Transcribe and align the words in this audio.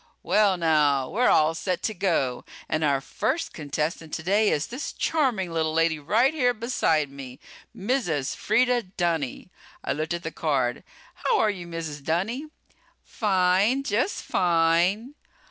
"Well, 0.23 0.57
now, 0.57 1.11
we're 1.11 1.29
all 1.29 1.53
set 1.53 1.83
to 1.83 1.93
go... 1.93 2.43
and 2.67 2.83
our 2.83 3.01
first 3.01 3.53
contestant 3.53 4.11
today 4.11 4.49
is 4.49 4.65
this 4.65 4.93
charming 4.93 5.51
little 5.53 5.73
lady 5.73 5.99
right 5.99 6.33
here 6.33 6.55
beside 6.55 7.11
me. 7.11 7.39
Mrs. 7.77 8.35
Freda 8.35 8.81
Dunny." 8.97 9.51
I 9.83 9.93
looked 9.93 10.15
at 10.15 10.23
the 10.23 10.31
card. 10.31 10.83
"How 11.13 11.37
are 11.37 11.51
you, 11.51 11.67
Mrs. 11.67 12.03
Dunny?" 12.03 12.47
"Fine! 13.03 13.83
Just 13.83 14.23
fine." 14.23 15.13